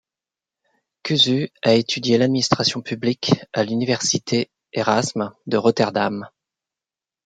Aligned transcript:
Kuzu 1.03 1.51
a 1.61 1.75
étudié 1.75 2.17
l'administration 2.17 2.81
publique 2.81 3.33
à 3.53 3.63
l'Université 3.63 4.49
Érasme 4.73 5.31
de 5.45 5.57
Rotterdam. 5.57 6.27